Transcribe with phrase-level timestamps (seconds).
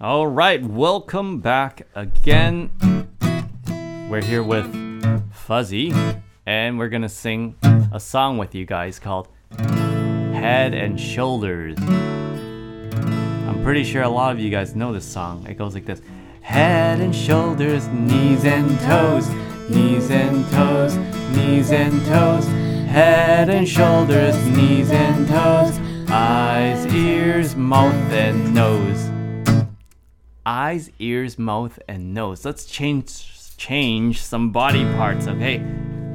[0.00, 2.68] All right, welcome back again.
[4.10, 4.66] We're here with
[5.32, 5.94] Fuzzy,
[6.44, 7.54] and we're gonna sing
[7.92, 11.78] a song with you guys called Head and Shoulders.
[11.78, 15.46] I'm pretty sure a lot of you guys know this song.
[15.48, 16.02] It goes like this
[16.40, 19.28] Head and shoulders, knees and toes,
[19.70, 20.96] knees and toes,
[21.36, 22.46] knees and toes.
[22.88, 25.78] Head and shoulders, knees and toes,
[26.10, 29.13] eyes, ears, mouth, and nose
[30.46, 32.44] eyes, ears, mouth, and nose.
[32.44, 35.58] Let's change change some body parts, okay?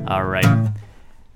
[0.08, 0.72] All right.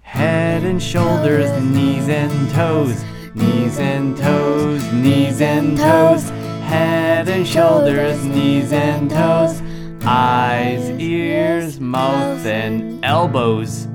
[0.02, 3.04] Head and shoulders, knees and toes,
[3.34, 6.30] knees and toes, knees and toes.
[6.62, 9.62] Head and shoulders, knees and toes,
[10.06, 13.88] eyes, ears, mouth, and elbows.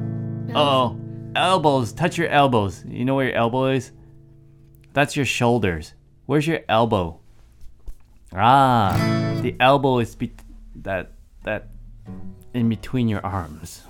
[0.55, 0.99] Oh,
[1.37, 1.93] elbows.
[1.93, 2.85] Touch your elbows.
[2.89, 3.93] You know where your elbow is?
[4.93, 5.95] That's your shoulders.
[6.27, 7.21] Where's your elbow?
[8.35, 10.33] Ah, the elbow is be-
[10.77, 11.13] that
[11.45, 11.69] that
[12.53, 13.83] in between your arms,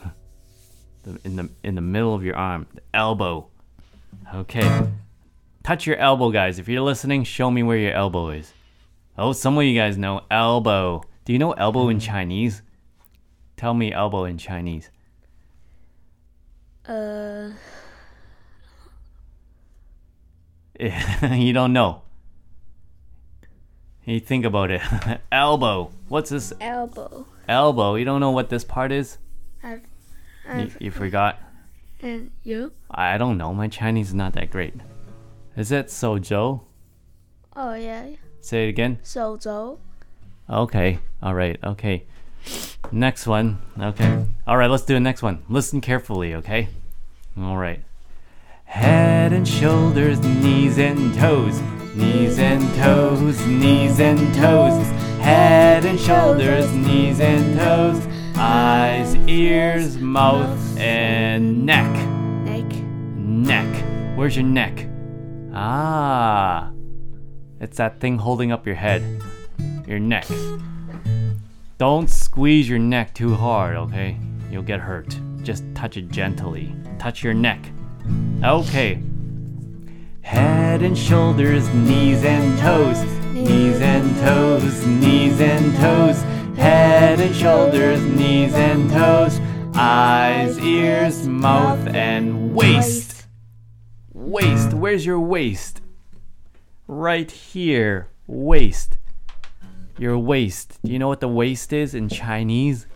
[1.02, 3.48] the, in the in the middle of your arm, the elbow.
[4.34, 4.88] Okay,
[5.62, 6.58] touch your elbow, guys.
[6.58, 8.52] If you're listening, show me where your elbow is.
[9.16, 11.02] Oh, some of you guys know elbow.
[11.24, 12.62] Do you know elbow in Chinese?
[13.56, 14.90] Tell me elbow in Chinese.
[16.86, 17.50] Uh.
[20.80, 22.02] you don't know.
[24.08, 24.80] You think about it.
[25.32, 25.90] elbow.
[26.08, 27.26] What's this elbow.
[27.46, 27.94] elbow?
[27.96, 29.18] You don't know what this part is?
[29.62, 29.82] I've,
[30.46, 31.38] You, I've, you forgot?
[32.00, 32.72] and you?
[32.90, 33.52] I don't know.
[33.52, 34.72] My Chinese is not that great.
[35.58, 36.62] Is it Sojo?
[37.54, 38.06] Oh yeah,
[38.40, 38.98] Say it again.
[39.04, 39.78] 手肘。
[40.48, 41.00] Okay.
[41.22, 41.58] All right.
[41.62, 42.04] Okay.
[42.90, 43.58] Next one.
[43.78, 44.24] Okay.
[44.46, 44.70] All right.
[44.70, 45.42] Let's do the next one.
[45.50, 46.34] Listen carefully.
[46.34, 46.68] Okay.
[47.36, 47.82] All right.
[48.64, 51.60] Head and shoulders, knees and toes,
[51.98, 54.86] knees and toes, knees and toes.
[55.20, 58.06] Head and shoulders, knees and toes.
[58.36, 61.90] Eyes, ears, mouth, and neck.
[62.44, 62.72] neck.
[63.16, 64.16] Neck.
[64.16, 64.86] Where's your neck?
[65.52, 66.70] Ah.
[67.60, 69.02] It's that thing holding up your head.
[69.86, 70.26] Your neck.
[71.78, 74.16] Don't squeeze your neck too hard, okay?
[74.50, 75.18] You'll get hurt.
[75.42, 76.74] Just touch it gently.
[76.98, 77.60] Touch your neck.
[78.44, 79.02] Okay.
[80.28, 83.02] Head and shoulders, knees and toes,
[83.32, 86.20] knees and toes, knees and toes.
[86.54, 89.40] Head and shoulders, knees and toes.
[89.74, 93.24] Eyes, ears, mouth, and waist.
[94.12, 94.74] Waist.
[94.74, 95.80] Where's your waist?
[96.86, 98.10] Right here.
[98.26, 98.98] Waist.
[99.96, 100.78] Your waist.
[100.84, 102.86] Do you know what the waist is in Chinese?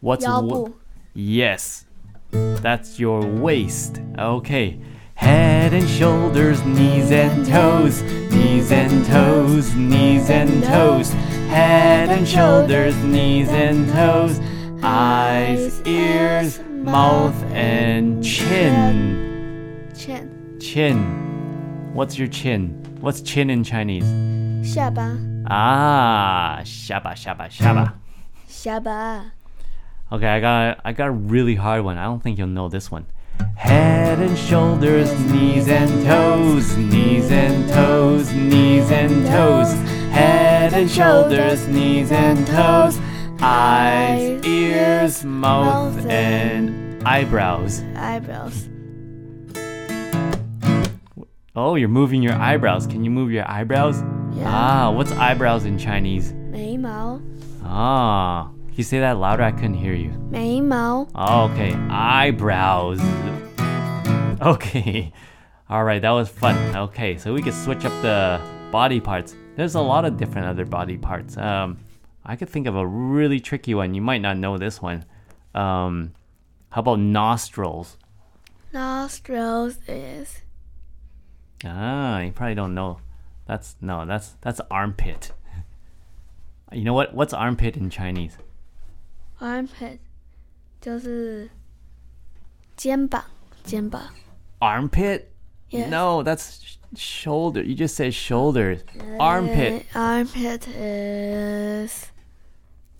[0.00, 0.70] What's 腰 wa-
[1.12, 1.84] Yes.
[2.30, 4.00] That's your waist.
[4.18, 4.80] Okay.
[5.20, 11.12] Head and shoulders, knees and toes, knees and toes, knees and toes.
[11.52, 14.40] Head and shoulders, knees and toes,
[14.82, 19.92] eyes, ears, mouth, and chin.
[19.94, 20.56] Chin.
[20.58, 21.92] Chin.
[21.92, 22.82] What's your chin?
[23.00, 24.08] What's chin in Chinese?
[24.64, 25.16] 下巴.
[25.46, 27.92] Ah, shaba, shaba, shaba.
[28.48, 29.30] Shaba.
[30.12, 31.98] Okay, I got I got a really hard one.
[31.98, 33.06] I don't think you'll know this one.
[33.59, 39.71] Head and shoulders, knees and toes, knees and toes, knees and toes.
[40.11, 42.99] Head and shoulders, knees and toes.
[43.41, 47.81] Eyes, ears, mouth, and eyebrows.
[47.95, 48.69] eyebrows。
[51.55, 52.85] Oh, you're moving your eyebrows.
[52.87, 54.03] Can you move your eyebrows?
[54.33, 54.43] Yeah.
[54.47, 56.33] Ah, what's eyebrows in Chinese?
[56.51, 57.19] 眉毛。
[57.63, 59.43] Ah, can you say that louder?
[59.43, 60.11] I couldn't hear you.
[60.29, 61.07] 眉毛。
[61.13, 62.99] Okay, eyebrows.
[64.41, 65.11] Okay.
[65.69, 66.55] All right, that was fun.
[66.75, 68.39] Okay, so we could switch up the
[68.71, 69.35] body parts.
[69.55, 71.37] There's a lot of different other body parts.
[71.37, 71.79] Um,
[72.23, 73.95] I could think of a really tricky one.
[73.95, 75.05] You might not know this one.
[75.53, 76.13] Um,
[76.69, 77.97] how about nostrils?
[78.73, 80.41] Nostrils is
[81.63, 82.99] Ah, you probably don't know.
[83.47, 85.31] That's no, that's that's armpit.
[86.71, 87.13] You know what?
[87.13, 88.37] What's armpit in Chinese?
[89.39, 89.99] armpit，
[90.81, 91.49] 就是
[92.75, 93.23] 肩膀，
[93.63, 94.01] 肩膀。
[94.60, 95.32] armpit?
[95.70, 95.90] Yes.
[95.90, 97.62] No, that's sh shoulder.
[97.62, 98.78] You just say shoulder.
[98.98, 99.86] Uh, armpit.
[99.94, 102.06] Armpit is.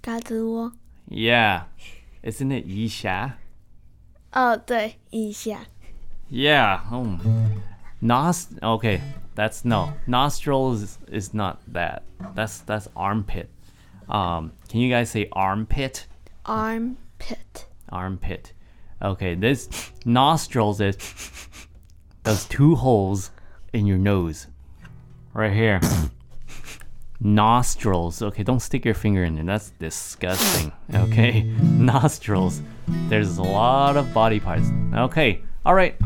[0.02, 0.72] Gazuo.
[1.08, 1.64] Yeah.
[2.22, 3.34] Isn't it Yixia?
[4.32, 4.60] Oh,
[6.28, 6.80] Yeah.
[6.90, 7.18] Oh.
[8.02, 9.02] Nos okay,
[9.34, 9.92] that's no.
[10.06, 12.02] Nostrils is, is not that.
[12.34, 13.50] That's that's armpit.
[14.08, 16.06] Um, can you guys say armpit?
[16.46, 17.66] Armpit.
[17.90, 18.52] Armpit.
[19.02, 19.68] Okay, this
[20.04, 20.96] nostrils is
[22.24, 23.30] those two holes
[23.72, 24.46] in your nose,
[25.32, 25.80] right here.
[27.20, 28.22] Nostrils.
[28.22, 29.44] Okay, don't stick your finger in there.
[29.44, 30.72] That's disgusting.
[30.94, 32.62] Okay, nostrils.
[33.08, 34.66] There's a lot of body parts.
[34.94, 35.96] Okay, all right,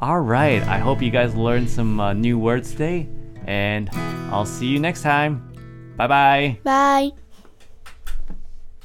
[0.00, 0.62] all right.
[0.62, 3.08] I hope you guys learned some uh, new words today,
[3.46, 3.88] and
[4.32, 5.94] I'll see you next time.
[5.96, 6.58] Bye bye.
[6.64, 7.23] Bye.